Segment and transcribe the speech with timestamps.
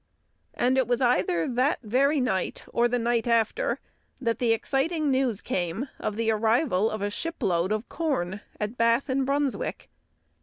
[0.55, 3.79] And it was either that very night, or the night after,
[4.19, 9.09] that the exciting news came of the arrival of a shipload of corn at Bath
[9.09, 9.91] and Brunswick.